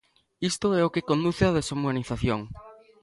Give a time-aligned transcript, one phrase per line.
[0.49, 2.41] Isto é o que conduce á deshumanización.